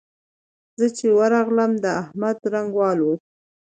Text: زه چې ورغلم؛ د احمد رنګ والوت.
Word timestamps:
زه 0.79 0.87
چې 0.97 1.05
ورغلم؛ 1.19 1.71
د 1.83 1.85
احمد 2.01 2.37
رنګ 2.53 2.69
والوت. 2.79 3.21